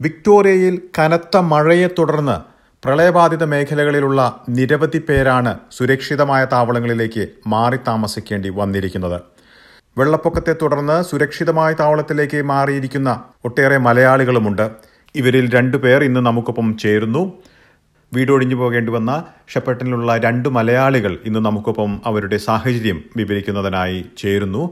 [0.00, 2.36] വിക്ടോറിയയിൽ കനത്ത മഴയെ തുടർന്ന്
[2.84, 9.18] പ്രളയബാധിത മേഖലകളിലുള്ള നിരവധി പേരാണ് സുരക്ഷിതമായ താവളങ്ങളിലേക്ക് മാറി താമസിക്കേണ്ടി വന്നിരിക്കുന്നത്.
[9.98, 13.10] വെള്ളപ്പൊക്കത്തെ തുടർന്ന് സുരക്ഷിതമായ താവളത്തിലേക്ക് മാറിയിരിക്കുന്ന
[13.44, 14.70] ഒട്ടേറെ മലയാളികളുമുണ്ട്.
[15.16, 17.22] ഇവരിൽ രണ്ടുപേർ ഇന്ന് നമുക്കൊപ്പം ചേരുന്നു.
[18.12, 19.12] വീടൊഴിഞ്ഞു പോകേണ്ടി വന്ന
[19.52, 24.62] ഷെപ്പട്ടിലുള്ള രണ്ട് മലയാളികൾ ഇന്ന് നമുക്കൊപ്പം അവരുടെ സാഹചര്യം വിവരിക്കുന്നതിനായി ചേരുന്നു.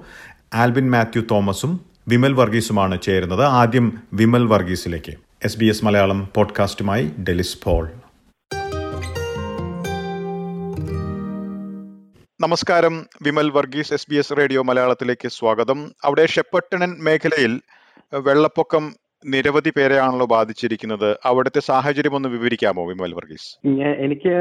[0.55, 1.73] ആൽബിൻ മാത്യു തോമസും
[2.09, 3.43] വിമൽ വർഗീസുമാണ് ചേരുന്നത്.
[3.43, 5.13] ആദ്യം വിമൽ വർഗീസിലേക്ക്.
[5.45, 7.89] എസ് ബി എസ് മലയാളം പോഡ്കാസ്റ്റുമായി ഡെലിസ് പോൾ.
[12.41, 13.07] നമസ്കാരം.
[13.23, 15.91] Vimal Varghese S B S radio മലയാളത്തിലേക്ക് സ്വാഗതം.
[16.05, 17.61] അവിടെ ഷെപ്പട്ടണൻ മേഖലയിൽ
[18.15, 18.93] വെള്ളപ്പൊക്കം
[19.27, 21.17] നിരവധി പേരെയാണല്ലോ ബാധിച്ചിരിക്കുന്നത്.
[21.25, 23.69] അവിടുത്തെ സാഹചര്യം ഒന്ന് വിവരിക്കാമോ വിമൽ വർഗീസ്?
[24.05, 24.35] എനിക്ക്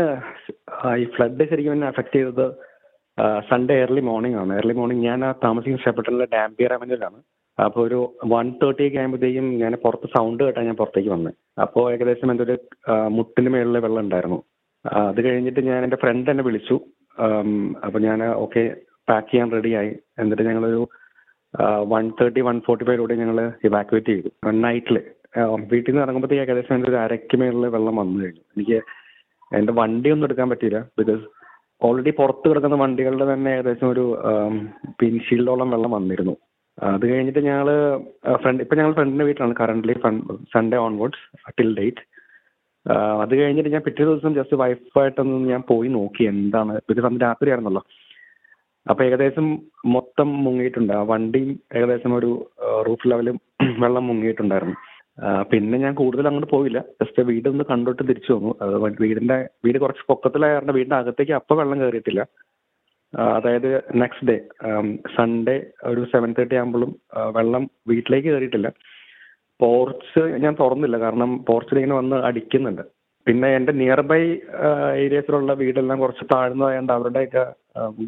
[0.98, 2.52] ഈ ഫ്ലഡ് ശരിക്കും എന്നെ അഫക്ട് ചെയ്തത്
[3.50, 4.54] സൺഡേ ഏർലി മോർണിംഗ് ആണ്.
[4.56, 7.22] ഏർലി മോർണിംഗ് ഞാൻ താമസിക്കുന്ന ഷെപ്പട്ടണിലെ ഡാംപിയർ അവന്യൂലാണ്
[7.64, 8.00] അപ്പോൾ ഒരു
[8.34, 12.56] വൺ തേർട്ടി ഒക്കെ ആകുമ്പോഴത്തേക്കും ഞാൻ പുറത്ത് സൗണ്ട് കേട്ടാ ഞാൻ പുറത്തേക്ക് വന്നത് അപ്പോൾ ഏകദേശം എന്റെ ഒരു
[13.18, 14.40] മുട്ടിന് മേളിൽ വെള്ളം ഉണ്ടായിരുന്നു.
[14.86, 16.76] അത് കഴിഞ്ഞിട്ട് ഞാൻ എന്റെ ഫ്രണ്ട് എന്നെ വിളിച്ചു.
[17.86, 18.64] അപ്പോൾ ഞാൻ ഓക്കെ
[19.10, 20.82] പാക്ക് ചെയ്യാൻ റെഡിയായി എന്നിട്ട് ഞങ്ങളൊരു
[21.94, 24.30] വൺ തേർട്ടി വൺ ഫോർട്ടി ഫൈവിലൂടെ ഞങ്ങൾ ഇവാക്യുവേറ്റ് ചെയ്തു.
[24.66, 24.98] നൈറ്റിൽ
[25.72, 28.44] വീട്ടിൽ നിന്ന് ഇറങ്ങുമ്പോഴത്തേക്ക് ഏകദേശം എന്റെ ഒരു അരയ്ക്ക് മേളിൽ വെള്ളം വന്നു കഴിഞ്ഞു.
[28.56, 28.78] എനിക്ക്
[29.52, 30.80] എന്റെ വണ്ടിയൊന്നും എടുക്കാൻ പറ്റിയില്ല.
[31.00, 31.24] ബിക്കോസ്
[31.82, 34.04] ഓൾറെഡി പുറത്ത് കിടക്കുന്ന വണ്ടികളുടെ തന്നെ ഏകദേശം ഒരു
[35.00, 36.36] പിൻഷീൽഡോളം വെള്ളം വന്നിരുന്നു.
[36.78, 37.68] അത് കഴിഞ്ഞിട്ട് ഞങ്ങൾ
[38.42, 39.94] ഫ്രണ്ട് ഇപ്പം ഞങ്ങൾ ഫ്രണ്ടിന്റെ വീട്ടിലാണ് currently
[40.54, 41.24] Sunday onwards
[41.58, 42.02] till date
[43.22, 47.84] അത് കഴിഞ്ഞിട്ട് ഞാൻ പിറ്റേ ദിവസം ജസ്റ്റ് വൈഫായിട്ടൊന്ന് ഞാൻ പോയി നോക്കി എന്താണ് ഇത് അന്ന് രാത്രി ആയിരുന്നല്ലോ.
[48.86, 49.46] അപ്പോൾ ഏകദേശം
[49.96, 50.92] മൊത്തം മുങ്ങിയിട്ടുണ്ട്.
[50.94, 52.32] ആ വണ്ടിയും ഏകദേശം ഒരു
[52.88, 53.38] റൂഫ് ലെവലും
[53.84, 54.76] വെള്ളം മുങ്ങിയിട്ടുണ്ടായിരുന്നു.
[55.52, 56.80] പിന്നെ ഞാൻ കൂടുതൽ അങ്ങോട്ട് പോയില്ല.
[57.02, 58.52] ജസ്റ്റ് വീടൊന്ന് കണ്ടിട്ട് തിരിച്ചു വന്നു.
[58.64, 62.24] അത് വീടിന്റെ വീട് കുറച്ച് പൊക്കത്തിലായ കാരണം വീടിന്റെ അകത്തേക്ക് വെള്ളം കയറിയിട്ടില്ല
[63.36, 63.70] അതായത്
[64.02, 64.36] നെക്സ്റ്റ് ഡേ
[65.16, 65.56] സൺഡേ
[65.92, 66.92] ഒരു സെവൻ തേർട്ടി ആകുമ്പോഴും
[67.38, 68.72] വെള്ളം വീട്ടിലേക്ക് കയറിയിട്ടില്ല
[69.60, 72.82] പോർച്ച് ഞാൻ തുറന്നില്ല കാരണം പോർച്ചിൽ ഇങ്ങനെ വന്ന് അടിക്കുന്നുണ്ട്.
[73.28, 74.22] പിന്നെ എന്റെ നിയർ ബൈ
[75.04, 77.44] ഏരിയസിലുള്ള വീടെല്ലാം കുറച്ച് താഴ്ന്നതായതുകൊണ്ട് അവരുടെയൊക്കെ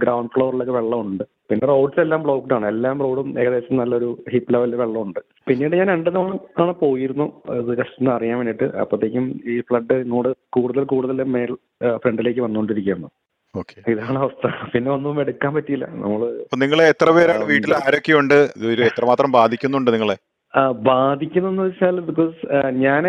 [0.02, 1.24] ഗ്രൗണ്ട് ഫ്ലോറിലൊക്കെ വെള്ളമുണ്ട്.
[1.50, 2.66] പിന്നെ റോഡ്സ് എല്ലാം ബ്ലോക്ക്ഡ് ആണ്.
[2.74, 5.20] എല്ലാം റോഡും ഏകദേശം നല്ലൊരു ഹിപ്പ് ലെവലിൽ വെള്ളമുണ്ട്.
[5.48, 7.28] പിന്നീട് ഞാൻ രണ്ട് തവണ പോയിരുന്നു
[7.62, 8.68] ഇത് ജസ്റ്റ് ഒന്ന് അറിയാൻ വേണ്ടിയിട്ട്.
[8.84, 11.54] അപ്പോഴത്തേക്കും ഈ ഫ്ലഡ് ഇങ്ങോട്ട് കൂടുതൽ കൂടുതൽ മേൽ
[12.04, 13.10] ഫ്രണ്ടിലേക്ക് വന്നുകൊണ്ടിരിക്കുകയാണ്
[13.92, 15.86] ഇതാണ് അവസ്ഥ പിന്നെ ഒന്നും എടുക്കാൻ പറ്റിയില്ല.
[16.04, 16.22] നമ്മൾ
[16.64, 18.36] നിങ്ങൾ എത്ര പേരാണ് വീട്ടിൽ ആരൊക്കെയുണ്ട്
[18.74, 20.18] ഇത് എത്രമാത്രം ബാധിക്കുന്നുണ്ട് നിങ്ങളെ?
[20.90, 22.38] ബാധിക്കുന്നെന്ന് വെച്ചാൽ ബിക്കോസ്
[22.86, 23.04] ഞാൻ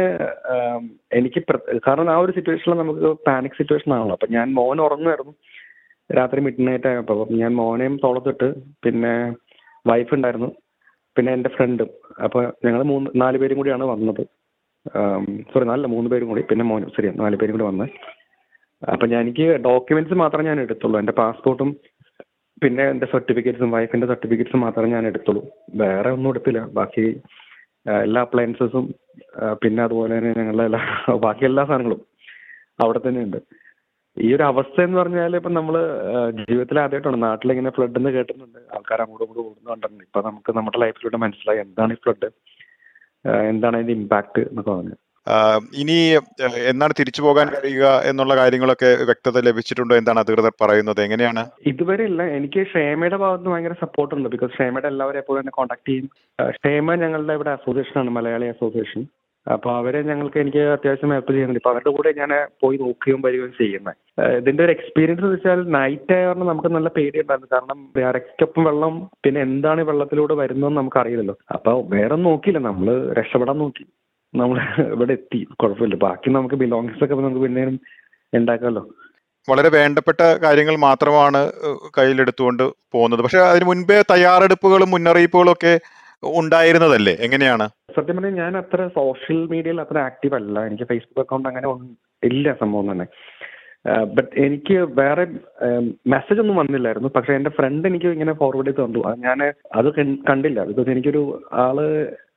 [1.19, 1.41] എനിക്ക്
[1.87, 4.16] കാരണം ആ ഒരു സിറ്റുവേഷനിൽ നമുക്ക് പാനിക് സിറ്റുവേഷൻ ആണല്ലോ.
[4.19, 5.34] അപ്പൊ ഞാൻ മോൻ ഉറങ്ങുമായിരുന്നു.
[6.10, 8.48] രാത്രി മിഡ് നൈറ്റ് ആയപ്പോൾ അപ്പം ഞാൻ മോനെയും തോളത്തിട്ട്
[8.84, 9.15] പിന്നെ
[9.91, 10.50] വൈഫ് ഉണ്ടായിരുന്നു.
[11.16, 11.91] പിന്നെ എന്റെ ഫ്രണ്ടും
[12.27, 14.22] അപ്പോൾ ഞങ്ങൾ മൂന്ന് നാല് പേരും കൂടിയാണ് വന്നത്.
[15.53, 16.43] സോറി നാലല്ല മൂന്ന് പേരും കൂടി.
[16.50, 17.91] പിന്നെ മോനും ശരി നാല് പേരും കൂടി വന്നത്
[18.93, 20.97] അപ്പം ഞാൻ എനിക്ക് ഡോക്യുമെന്റ്സ് മാത്രമേ ഞാൻ എടുത്തുള്ളൂ.
[21.03, 21.71] എന്റെ പാസ്പോർട്ടും
[22.62, 25.43] പിന്നെ എന്റെ സർട്ടിഫിക്കറ്റ്സും വൈഫിന്റെ സർട്ടിഫിക്കറ്റ്സും മാത്രമേ ഞാൻ എടുത്തുള്ളൂ.
[25.83, 26.61] വേറെ ഒന്നും എടുത്തില്ല.
[26.78, 27.05] ബാക്കി
[28.06, 28.87] എല്ലാ അപ്ലയൻസസും
[29.62, 30.81] പിന്നെ അതുപോലെ തന്നെ ഞങ്ങളുടെ എല്ലാ
[31.27, 32.00] ബാക്കി എല്ലാ സാധനങ്ങളും
[32.84, 33.41] അവിടെ തന്നെ ഉണ്ട്
[34.16, 35.75] ഈ ഒരു അവസ്ഥ എന്ന് പറഞ്ഞാൽ ഇപ്പം നമ്മൾ
[36.39, 38.59] ജീവിതത്തിൽ ആദ്യമായിട്ടാണ് നാട്ടിലിങ്ങനെ ഫ്ലഡ് എന്ന് കേട്ടിട്ടുണ്ട്.
[38.77, 40.05] ആൾക്കാർ അങ്ങോട്ടും ഇങ്ങോട്ടും ഓടുന്നു കണ്ടിട്ടുണ്ട്.
[40.09, 42.31] ഇപ്പം നമുക്ക് നമ്മുടെ ലൈഫിലൂടെ മനസ്സിലായി എന്താണ് ഈ ഫ്ലഡ്
[43.53, 44.97] എന്താണ് അതിന്റെ ഇമ്പാക്ട് എന്നൊക്കെ പറഞ്ഞു.
[45.81, 45.97] ഇനി
[46.71, 51.00] എന്നാണ് തിരിച്ചു പോകാൻ കഴിയുക എന്നുള്ള കാര്യങ്ങളൊക്കെ വ്യക്തത ലഭിച്ചിട്ടുണ്ടോ എന്താണ് അധികൃതർ പറയുന്നത്?
[51.06, 51.44] എങ്ങനെയാണ്?
[51.72, 52.22] ഇതുവരെ ഇല്ല.
[52.39, 54.28] എനിക്ക് ഷേമയുടെ ഭാഗത്ത് ഭയങ്കര സപ്പോർട്ട് ഉണ്ട്.
[54.34, 56.09] ബിക്കോസ് ക്ഷേമയുടെ എല്ലാവരും എപ്പോഴും എന്നെ കോൺടാക്ട് ചെയ്യും.
[56.56, 59.03] ക്ഷേമ ഞങ്ങളുടെ ഇവിടെ അസോസിയേഷൻ ആണ് മലയാളി അസോസിയേഷൻ
[59.47, 61.60] അപ്പൊ അവരെ ഞങ്ങൾക്ക് എനിക്ക് അത്യാവശ്യം ഹെൽപ്പ് ചെയ്യുന്നുണ്ട്.
[61.60, 63.95] ഇപ്പൊ അവരുടെ കൂടെ ഞാൻ പോയി നോക്കുകയും വരികയും ചെയ്യുന്നത്
[64.41, 67.78] ഇതിന്റെ ഒരു എക്സ്പീരിയൻസ് എന്ന് വെച്ചാൽ നൈറ്റ് ആയ കാരണം നമുക്ക് നല്ല പേടിയുണ്ടായിരുന്നു കാരണം
[68.10, 72.62] അരയ്ക്കൊപ്പം വെള്ളം പിന്നെ എന്താണ് വെള്ളത്തിലൂടെ വരുന്നതെന്ന് നമുക്ക് അറിയില്ലല്ലോ അപ്പൊ വേറെ നോക്കിയില്ല.
[72.69, 72.89] നമ്മൾ
[73.21, 73.87] രക്ഷപ്പെടാൻ നോക്കി.
[74.34, 74.59] നമ്മൾ
[74.94, 75.41] ഇവിടെ എത്തി.
[75.61, 75.97] കുഴപ്പമില്ല.
[76.06, 77.75] ബാക്കി നമുക്ക് ബിലോങ്സ് ഒക്കെ നമുക്ക് പിന്നെയും
[78.33, 78.84] ഉണ്ടാക്കാമല്ലോ
[79.49, 81.41] വളരെ വേണ്ടപ്പെട്ട കാര്യങ്ങൾ മാത്രമാണ്
[81.97, 83.21] കയ്യിലെടുത്തുകൊണ്ട് പോകുന്നത്.
[83.25, 85.72] പക്ഷെ അതിന് മുൻപേ തയ്യാറെടുപ്പുകളും മുന്നറിയിപ്പുകളും ഒക്കെ
[86.41, 87.15] ഉണ്ടായിരുന്നതല്ലേ?
[87.27, 87.66] എങ്ങനെയാണ്?
[87.97, 90.66] സത്യം പറഞ്ഞാൽ ഞാൻ അത്ര സോഷ്യൽ മീഡിയയിൽ അത്ര ആക്റ്റീവ് അല്ല.
[90.69, 91.69] എനിക്ക് ഫേസ്ബുക്ക് അക്കൗണ്ട് അങ്ങനെ
[92.31, 93.06] ഇല്ല സംഭവം തന്നെ.
[94.16, 95.25] ബട്ട് എനിക്ക് വേറെ
[96.15, 97.10] മെസ്സേജ് ഒന്നും വന്നില്ലായിരുന്നു.
[97.16, 99.03] പക്ഷെ എന്റെ ഫ്രണ്ട് എനിക്ക് ഇങ്ങനെ ഫോർവേഡ് ചെയ്ത് തന്നു.
[99.27, 99.41] ഞാൻ
[99.81, 99.89] അത്
[100.31, 100.65] കണ്ടില്ല.
[100.71, 101.22] ബിക്കോസ് എനിക്കൊരു
[101.65, 101.78] ആൾ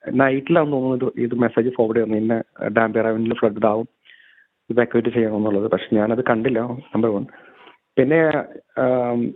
[0.09, 3.87] നൈറ്റിലാണെന്ന് തോന്നുന്നത് ഇത് മെസ്സേജ് ഫോർവേഡ് ചെയ്യുന്നത് ഇന്ന ഡാം അവനിൽ ഫ്ലഡ് ആവും.
[4.69, 5.71] ഇവാക്യുവേറ്റ് ചെയ്യണമെന്നുള്ളത്.
[5.71, 6.59] പക്ഷെ ഞാനത് കണ്ടില്ല.
[6.95, 7.25] നമ്പർ വൺ
[7.97, 8.19] പിന്നെ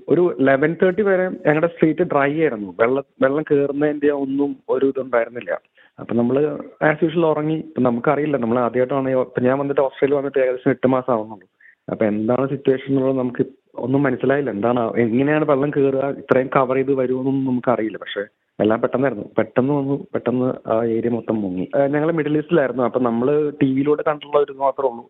[0.10, 2.76] ഒരു ലെവൻ തേർട്ടി വരെ ഞങ്ങളുടെ സ്ട്രീറ്റ് ഡ്രൈ ആയിരുന്നു.
[2.80, 5.60] വെള്ളം വെള്ളം കയറുന്നതിന്റെ ഒന്നും ഒരു ഇതുണ്ടായിരുന്നില്ല.
[6.00, 7.54] അപ്പം നമ്മൾ ആസ് യൂഷ്വൽ ഉറങ്ങി.
[7.54, 8.38] ഇപ്പം നമുക്കറിയില്ല.
[8.38, 11.48] നമ്മൾ ആദ്യമായിട്ടാണ് ഇപ്പം ഞാൻ വന്നിട്ട് ഓസ്ട്രേലിയ വന്നിട്ട് ഏകദേശം എട്ട് മാസം ആവുന്നുള്ളൂ
[11.92, 13.46] അപ്പം എന്താണ് സിറ്റുവേഷൻ എന്നുള്ളത് നമുക്ക്
[13.76, 14.50] ഒന്നും മനസ്സിലായില്ല.
[14.50, 17.98] എന്താണ് എങ്ങനെയാണ് വെള്ളം കയറുക ഇത്രയും കവർ ചെയ്ത് വരുമെന്നൊന്നും നമുക്കറിയില്ല.
[17.98, 18.24] പക്ഷേ
[18.60, 19.26] എല്ലാം പെട്ടെന്നായിരുന്നു.
[19.38, 20.08] പെട്ടെന്ന് വന്നു.
[20.14, 21.66] പെട്ടെന്ന് ആ ഏരിയ മൊത്തം മുങ്ങി.
[21.88, 22.84] ഞങ്ങൾ മിഡിൽ ഈസ്റ്റിലായിരുന്നു.
[22.84, 25.06] അപ്പം നമ്മൾ ടി വിയിലൂടെ കണ്ടുള്ള ഒരു മാത്രമേ ഉള്ളൂ.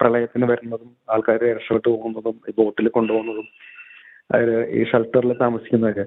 [0.00, 3.48] പ്രളയത്തിന് വരുന്നതും ആൾക്കാർ രക്ഷപ്പെട്ട് പോകുന്നതും ഈ ബോട്ടിൽ കൊണ്ടുപോകുന്നതും
[4.68, 6.06] ഈ ഷെൽട്ടറിൽ താമസിക്കുന്നതൊക്കെ.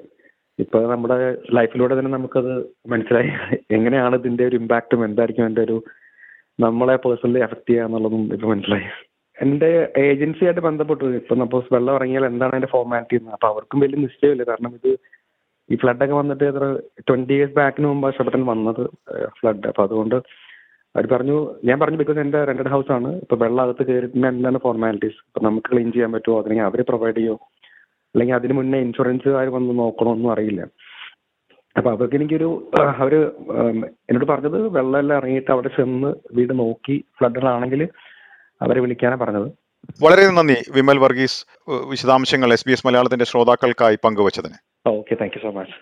[0.60, 2.54] ഇപ്പോൾ നമ്മുടെ ലൈഫിലൂടെ തന്നെ നമുക്കത്
[2.88, 3.30] മനസ്സിലായി.
[3.72, 5.84] എങ്ങനെയാണ് ഇതിന്റെ ഒരു ഇമ്പാക്റ്റും എന്തായിരിക്കും എന്റെ ഒരു
[6.60, 8.88] നമ്മളെ പേഴ്സണലി എഫക്ട് ചെയ്യുക എന്നുള്ളതും ഇപ്പൊ മനസ്സിലായി.
[9.42, 13.32] എന്റെ ഏജൻസിയായിട്ട് ബന്ധപ്പെട്ടു ഇപ്പൊ സപ്പോസ് വെള്ളം ഇറങ്ങിയാൽ എന്താണ് അതിന്റെ ഫോർമാലിറ്റി എന്ന്?
[13.44, 14.44] അവർക്കും വലിയ നിശ്ചയമില്ല.
[14.44, 14.92] കാരണം ഇത്
[15.70, 16.66] ഈ ഫ്ലഡ് ഒക്കെ വന്നിട്ട് എത്ര
[17.08, 18.84] ട്വന്റി ഇയേഴ്സ് ബാക്കിന് മുമ്പ് ഇഷ്ടപ്പെട്ടു വന്നത്
[19.40, 20.18] ഫ്ലഡ് അപ്പൊ അതുകൊണ്ട്
[20.96, 21.38] അവർ പറഞ്ഞു
[21.68, 23.10] ഞാൻ പറഞ്ഞു ബിക്കോസ് എന്റെ റെന്റഡ് ഹൗസ് ആണ്.
[23.24, 26.38] ഇപ്പൊ വെള്ളം അകത്ത് കയറിയിട്ട് എന്താണ് ഫോർമാലിറ്റീസ് ഇപ്പൊ നമുക്ക് ക്ലീൻ ചെയ്യാൻ പറ്റുമോ?
[26.42, 27.38] അല്ലെങ്കിൽ അവർ പ്രൊവൈഡ് ചെയ്യുമോ
[28.16, 30.62] അല്ലെങ്കിൽ അതിന് മുന്നേ ഇൻഷുറൻസുകാർ വന്ന് നോക്കണമൊന്നും അറിയില്ല.
[31.76, 32.48] അപ്പൊ അവർക്ക് എനിക്കൊരു
[33.04, 33.14] അവർ
[34.10, 37.84] എന്നോട് പറഞ്ഞത് വെള്ളമെല്ലാം ഇറങ്ങിയിട്ട് അവിടെ ചെന്ന് വീട് നോക്കി ഫ്ലഡുകളാണെങ്കിൽ
[38.66, 39.48] അവരെ വിളിക്കാനാണ് പറഞ്ഞത്.
[40.06, 41.40] വളരെ നന്ദി വിമൽ വർഗീസ്
[41.92, 44.58] വിശദാംശങ്ങൾ എസ് ബി എസ് മലയാളത്തിന്റെ ശ്രോതാക്കൾക്കായി പങ്കുവച്ചതിന്.
[44.86, 45.76] Okay thank you so much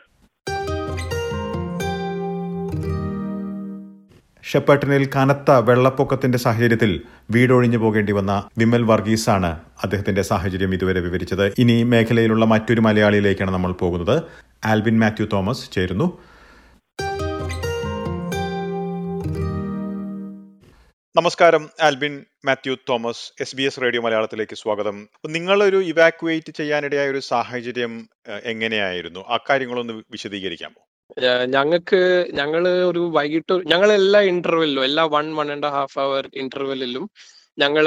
[4.44, 7.02] ഷെപ്പേട്ടനിൽ കനത്ത വെള്ളപ്പൊക്കത്തിന്റെ സാഹചര്യത്തിൽ
[7.32, 11.54] വീടൊഴിഞ്ഞു പോകേണ്ടി വന്ന വിമൽ വർഗീസാണ് അദ്ദേഹത്തിന്റെ സാഹചര്യം ഇതുവരെ വിവരിച്ചത്.
[11.58, 14.24] ഇനി മേഖലയിലുള്ള മറ്റൊരു മലയാളിയിലേക്കാണ് നമ്മൾ പോകുന്നത്.
[14.66, 16.20] ആൽബിൻ മാത്യു തോമസ് ചേരുന്നു.
[21.18, 22.16] നമസ്കാരം Albin
[22.46, 24.98] Mathew Thomas S B S radio മലയാളത്തിലേക്ക് സ്വാഗതം.
[25.30, 27.94] നിങ്ങളൊരു ഇവാക്യുവേറ്റ് ചെയ്യാനിടയായ ഒരു സാഹചര്യം
[28.44, 29.22] എങ്ങനെയായിരുന്നു?
[29.28, 29.38] ആ
[30.14, 30.81] വിശദീകരിക്കാമോ
[31.48, 37.06] ഞങ്ങൾക്ക് ഞങ്ങൾ ഒരു വൈകിട്ട് ഞങ്ങൾ എല്ലാ ഇന്റർവെല്ലിലും എല്ലാ one one and half hour ഇന്റർവെല്ലിലും
[37.58, 37.86] ഞങ്ങൾ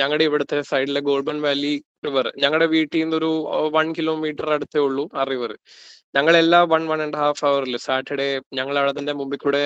[0.00, 1.74] ഞങ്ങളുടെ ഇവിടുത്തെ സൈഡിലെ ഗോൾഡൻ വാലി
[2.06, 3.30] റിവർ ഞങ്ങളുടെ വീട്ടിൽ നിന്ന് ഒരു
[3.72, 5.52] വൺ കിലോമീറ്റർ അടുത്തേ ഉള്ളൂ ആ റിവർ
[6.14, 9.64] ഞങ്ങൾ എല്ലാ വൺ വൺ ആൻഡ് ഹാഫ് അവറിൽ സാറ്റർഡേ ഞങ്ങൾ അതിന്റെ മുമ്പിൽ കൂടെ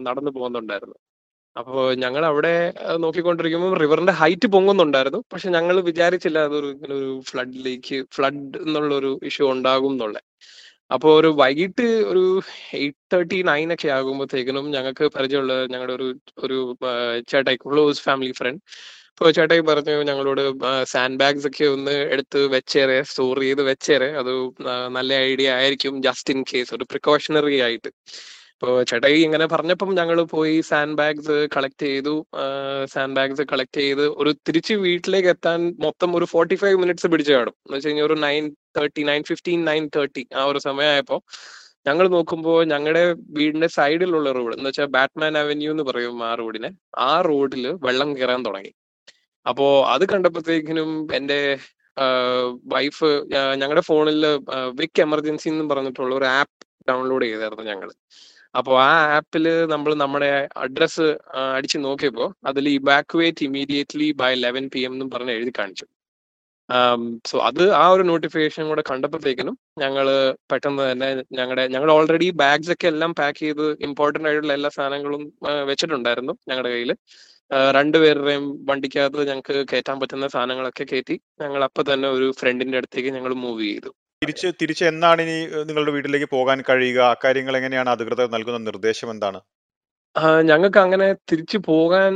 [0.00, 0.98] നടന്നു പോകുന്നുണ്ടായിരുന്നു
[1.56, 2.52] അപ്പോൾ ഞങ്ങൾ അവിടെ
[3.04, 5.20] നോക്കിക്കൊണ്ടിരിക്കുമ്പോൾ റിവറിന്റെ ഹൈറ്റ് പൊങ്ങുന്നുണ്ടായിരുന്നു.
[5.32, 10.16] പക്ഷെ ഞങ്ങൾ വിചാരിച്ചില്ല അതൊരു ഇങ്ങനെ ഒരു ഫ്ലഡിലേക്ക് ഫ്ലഡ് എന്നുള്ള ഒരു ഇഷ്യൂ ഉണ്ടാകും എന്നുള്ള.
[10.94, 12.22] അപ്പോൾ ഒരു വൈകിട്ട് ഒരു
[12.80, 16.08] എയ്റ്റ് തേർട്ടി നയൻ ഒക്കെ ആകുമ്പോഴത്തേക്കിനും ഞങ്ങൾക്ക് പരിചയമുള്ള ഞങ്ങളുടെ ഒരു
[16.46, 16.58] ഒരു
[17.32, 18.60] ചേട്ടായി ക്ലോസ് ഫാമിലി ഫ്രണ്ട്
[19.12, 20.42] അപ്പോൾ ചേട്ടായി പറഞ്ഞു ഞങ്ങളോട്
[20.92, 24.32] സാൻഡ് ബാഗ്സ് ഒക്കെ ഒന്ന് എടുത്ത് വെച്ചേറെ സ്റ്റോർ ചെയ്ത് വെച്ചേറെ അത്
[24.96, 27.90] നല്ല ഐഡിയ ആയിരിക്കും ജസ്റ്റ് ഇൻ കേസ് ഒരു പ്രിക്കോഷണറി ആയിട്ട്.
[28.62, 32.12] ഇപ്പോൾ ചേട്ടായി ഇങ്ങനെ പറഞ്ഞപ്പം ഞങ്ങൾ പോയി സാൻഡ് ബാഗ്സ് കളക്ട് ചെയ്തു.
[32.92, 37.54] സാൻഡ് ബാഗ്സ് കളക്ട് ചെയ്ത് ഒരു തിരിച്ച് വീട്ടിലേക്ക് എത്താൻ മൊത്തം ഒരു ഫോർട്ടി ഫൈവ് മിനിറ്റ്സ് പിടിച്ചു കാണും.
[37.66, 38.44] എന്ന് വെച്ച് കഴിഞ്ഞാൽ ഒരു nine
[38.78, 41.20] thirty nine fifteen nine thirty ആ ഒരു സമയമായപ്പോൾ
[41.88, 43.04] ഞങ്ങൾ നോക്കുമ്പോൾ ഞങ്ങളുടെ
[43.38, 46.70] വീടിന്റെ സൈഡിലുള്ള റോഡ് എന്ന് വെച്ചാൽ ബാറ്റ്മാൻ അവന്യൂ എന്ന് പറയും ആ റോഡിനെ
[47.08, 48.72] ആ റോഡിൽ വെള്ളം കയറാൻ തുടങ്ങി.
[49.46, 51.40] അപ്പോ അത് കണ്ടപ്പോഴത്തേക്കിനും എന്റെ
[52.74, 53.08] വൈഫ്
[53.62, 54.20] ഞങ്ങളുടെ ഫോണിൽ
[54.80, 56.56] വിക് എമർജൻസി എന്ന് പറഞ്ഞിട്ടുള്ള ഒരു ആപ്പ്
[56.90, 57.90] ഡൗൺലോഡ് ചെയ്തായിരുന്നു ഞങ്ങൾ
[58.54, 60.30] അപ്പോൾ ആ ആപ്പിൽ നമ്മൾ നമ്മുടെ
[60.64, 61.06] അഡ്രസ്സ്
[61.56, 65.86] അടിച്ച് നോക്കിയപ്പോൾ അതിൽ evacuate immediately by eleven P M എന്നും പറഞ്ഞ് എഴുതി കാണിച്ചു.
[67.30, 70.06] സോ അത് ആ ഒരു നോട്ടിഫിക്കേഷൻ കൂടെ കണ്ടപ്പോഴത്തേക്കിനും ഞങ്ങൾ
[70.50, 71.08] പെട്ടെന്ന് തന്നെ
[71.38, 75.24] ഞങ്ങളുടെ ഞങ്ങൾ ഓൾറെഡി ബാഗ്സ് ഒക്കെ എല്ലാം പാക്ക് ചെയ്ത് ഇമ്പോർട്ടന്റ് ആയിട്ടുള്ള എല്ലാ സാധനങ്ങളും
[75.70, 76.92] വെച്ചിട്ടുണ്ടായിരുന്നു ഞങ്ങളുടെ കയ്യിൽ
[77.78, 83.62] രണ്ടുപേരുടെയും വണ്ടിക്കകത്ത് ഞങ്ങൾക്ക് കയറ്റാൻ പറ്റുന്ന സാധനങ്ങളൊക്കെ കയറ്റി ഞങ്ങൾ അപ്പൊ തന്നെ ഒരു ഫ്രണ്ടിന്റെ അടുത്തേക്ക് ഞങ്ങൾ മൂവ്
[83.68, 83.90] ചെയ്തു.
[84.24, 85.36] തിരിച്ച് തിരിച്ച് എന്നാണ് ഇനി
[85.68, 87.00] നിങ്ങളുടെ വീട്ടിലേക്ക് പോകാൻ കഴിയുക?
[87.14, 89.40] അക്കാര്യങ്ങൾ എങ്ങനെയാണ് അധികൃതർ നൽകുന്ന നിർദ്ദേശം എന്താണ്?
[90.50, 92.12] ഞങ്ങൾക്ക് അങ്ങനെ തിരിച്ചു പോകാൻ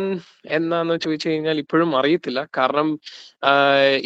[0.57, 2.41] എന്നാന്ന് ചോദിച്ചു കഴിഞ്ഞാൽ ഇപ്പോഴും അറിയത്തില്ല.
[2.59, 2.89] കാരണം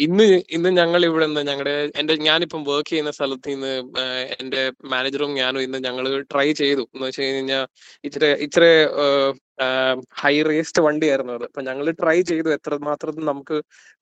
[0.05, 0.25] ഇന്ന്
[0.55, 3.73] ഇന്ന് ഞങ്ങൾ ഇവിടെ നിന്ന് ഞങ്ങളുടെ എന്റെ ഞാനിപ്പം വർക്ക് ചെയ്യുന്ന സ്ഥലത്ത് നിന്ന്
[4.39, 4.61] എന്റെ
[4.93, 6.85] മാനേജറും ഞാനും ഇന്ന് ഞങ്ങൾ ട്രൈ ചെയ്തു.
[6.93, 7.65] എന്ന് വെച്ച് കഴിഞ്ഞാൽ
[8.03, 8.71] ഇച്ചിരി ഇച്ചിരി
[10.21, 11.45] ഹൈ റേസ്റ്റ് വണ്ടിയായിരുന്നു അത്.
[11.49, 12.49] അപ്പൊ ഞങ്ങൾ ട്രൈ ചെയ്തു.
[12.57, 13.57] എത്രമാത്രം നമുക്ക്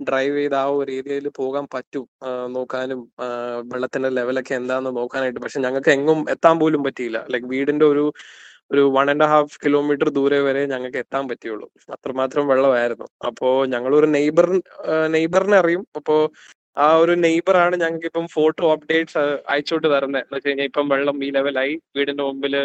[0.10, 2.06] ഡ്രൈവ് ചെയ്ത് ആ ഒരു ഏരിയയിൽ പോകാൻ പറ്റും
[2.56, 3.02] നോക്കാനും
[3.72, 5.42] വെള്ളത്തിന്റെ ലെവലൊക്കെ എന്താന്ന് നോക്കാനായിട്ട്.
[5.46, 7.20] പക്ഷെ ഞങ്ങൾക്ക് എങ്ങും എത്താൻ പോലും പറ്റിയില്ല.
[7.34, 8.06] ലൈക്ക് വീടിന്റെ ഒരു
[8.72, 11.68] ഒരു വൺ ആൻഡ് ഹാഫ് കിലോമീറ്റർ ദൂരെ വരെ ഞങ്ങൾക്ക് എത്താൻ പറ്റിയുള്ളൂ.
[11.96, 13.08] അത്രമാത്രം വെള്ളമായിരുന്നു.
[13.30, 14.48] അപ്പോ ഞങ്ങൾ ഒരു നെയ്ബർ
[15.16, 15.84] നെയ്ബറിനെ അറിയും.
[16.00, 16.16] അപ്പോ
[16.78, 19.24] ആ ഒരു നെയ്ബർ ആണ് ഞങ്ങൾക്ക് ഇപ്പം ഫോട്ടോ അപ്ഡേറ്റ്സ്
[19.54, 20.22] അയച്ചോട്ട് തരുന്നത്.
[20.24, 22.56] എന്ന് വെച്ച് കഴിഞ്ഞാൽ ഇപ്പം വെള്ളം ഈ ലെവലായി വീടിന്റെ മുമ്പിൽ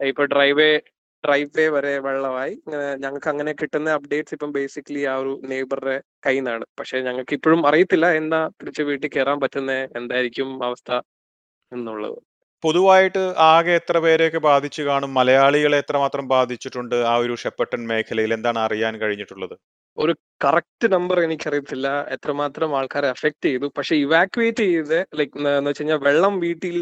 [0.00, 0.70] ഇപ്പൊ ഡ്രൈവേ
[1.24, 2.54] ഡ്രൈവ് വരെ വെള്ളമായി.
[3.04, 8.06] ഞങ്ങൾക്ക് അങ്ങനെ കിട്ടുന്ന അപ്ഡേറ്റ്സ് ഇപ്പം ബേസിക്കലി ആ ഒരു നെയ്ബറുടെ കയ്യിൽ നിന്നാണ് പക്ഷെ ഞങ്ങൾക്ക് ഇപ്പോഴും അറിയത്തില്ല
[8.20, 10.90] എന്താ തിരിച്ച് വീട്ടിൽ കയറാൻ പറ്റുന്ന എന്തായിരിക്കും അവസ്ഥ
[11.72, 12.18] എന്നുള്ളത്.
[12.62, 15.10] പൊതുവായിട്ട് ആകെ എത്ര പേരെയൊക്കെ ബാധിച്ചു കാണും?
[15.14, 18.32] മലയാളികളെ എത്രമാത്രം ബാധിച്ചിട്ടുണ്ട് ആ ഒരു ഷെപ്പട്ടൻ മേഖലയിൽ?
[18.34, 19.54] എന്താണ് അറിയാൻ കഴിഞ്ഞിട്ടുള്ളത്?
[19.98, 20.12] ഒരു
[20.44, 21.88] കറക്റ്റ് നമ്പർ എനിക്കറിയത്തില്ല.
[22.16, 23.66] എത്രമാത്രം ആൾക്കാരെ അഫക്ട് ചെയ്തു.
[23.78, 26.76] പക്ഷെ ഇവാക്യുവേറ്റ് ചെയ്ത് ലൈക്ക് എന്ന് വെച്ച് കഴിഞ്ഞാൽ വെള്ളം വീട്ടിൽ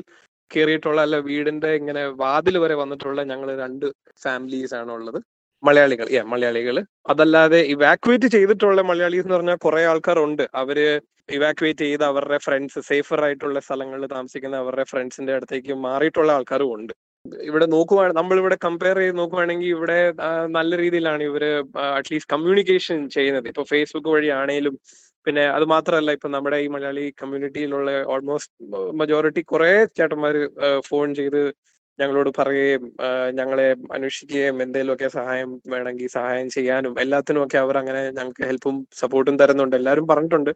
[0.51, 3.87] കയറിയിട്ടുള്ള അല്ല വീടിന്റെ ഇങ്ങനെ വാതിൽ വരെ വന്നിട്ടുള്ള ഞങ്ങൾ രണ്ട്
[4.23, 5.21] ഫാമിലീസ് ആണ് ഉള്ളത്
[5.63, 6.77] മലയാളികൾ ഏ മലയാളികൾ.
[7.13, 10.45] അതല്ലാതെ ഇവാക്വേറ്റ് ചെയ്തിട്ടുള്ള മലയാളീസ് എന്ന് പറഞ്ഞാൽ കുറെ ആൾക്കാരുണ്ട്.
[10.63, 10.79] അവർ
[11.37, 16.93] ഇവാക്വേറ്റ് ചെയ്ത് അവരുടെ ഫ്രണ്ട്സ് സേഫർ ആയിട്ടുള്ള സ്ഥലങ്ങളിൽ താമസിക്കുന്ന അവരുടെ ഫ്രണ്ട്സിന്റെ അടുത്തേക്ക് മാറിയിട്ടുള്ള ആൾക്കാരും ഉണ്ട്.
[17.49, 19.99] ഇവിടെ നോക്കുവാണ് നമ്മളിവിടെ കമ്പയർ ചെയ്ത് നോക്കുവാണെങ്കിൽ ഇവിടെ
[20.59, 21.45] നല്ല രീതിയിലാണ് ഇവർ
[21.99, 23.49] അറ്റ്ലീസ്റ്റ് കമ്മ്യൂണിക്കേഷൻ ചെയ്യുന്നത്.
[23.53, 24.77] ഇപ്പൊ ഫേസ്ബുക്ക് വഴി ആണെങ്കിലും
[25.27, 28.55] പിന്നെ അത് മാത്രമല്ല ഇപ്പൊ നമ്മുടെ ഈ മലയാളി കമ്മ്യൂണിറ്റിയിലുള്ള ഓൾമോസ്റ്റ്
[29.01, 30.41] മെജോറിറ്റി കുറെ ചേട്ടന്മാര്
[30.89, 31.41] ഫോൺ ചെയ്ത്
[32.01, 32.93] ഞങ്ങളോട് പറയുകയും
[33.31, 39.77] ഞങ്ങളെ അന്വേഷിക്കുകയും എന്തെങ്കിലുമൊക്കെ സഹായം വേണമെങ്കിൽ സഹായം ചെയ്യാനും എല്ലാത്തിനും ഒക്കെ അവർ അങ്ങനെ ഞങ്ങൾക്ക് ഹെൽപ്പും സപ്പോർട്ടും തരുന്നുണ്ട്.
[39.77, 40.51] എല്ലാവരും പറഞ്ഞിട്ടുണ്ട്.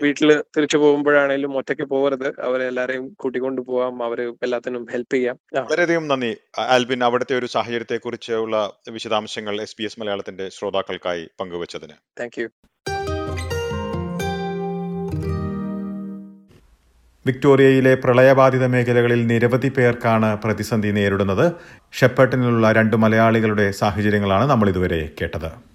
[0.00, 4.02] വീട്ടിൽ തിരിച്ചു പോകുമ്പോഴാണേലും ഒറ്റയ്ക്ക് പോകരുത് അവരെ എല്ലാരെയും കൂട്ടിക്കൊണ്ട് പോവാം.
[4.02, 5.38] അവർ എല്ലാത്തിനും ഹെൽപ്പ് ചെയ്യാം.
[5.54, 6.36] വളരെയധികം നന്ദി.
[6.58, 11.92] ആൽബിൻ അവിടുത്തെ ഒരു സാഹചര്യത്തെ കുറിച്ചുള്ള വിശദാംശങ്ങൾ എസ് ബി എസ് മലയാളത്തിന്റെ ശ്രോതാക്കൾക്കായി പങ്കുവച്ചതിന്.
[12.20, 12.48] Thank you.
[17.26, 21.44] വിക്ടോറിയയിലെ പ്രളയബാധിത മേഖലകളിൽ നിരവധി പേർക്കാണ് പ്രതിസന്ധി നേരിടുന്നത്.
[21.98, 25.71] ഷെപ്പേട്ടിനുള്ള രണ്ട് മലയാളികളുടെ സാഹചര്യങ്ങളാണ് നമ്മൾ ഇതുവരെ കേട്ടത്.